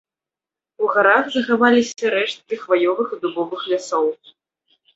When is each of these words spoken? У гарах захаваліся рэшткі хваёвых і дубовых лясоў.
У 0.85 0.89
гарах 0.95 1.27
захаваліся 1.35 2.11
рэшткі 2.15 2.61
хваёвых 2.63 3.07
і 3.15 3.21
дубовых 3.29 3.71
лясоў. 3.77 4.13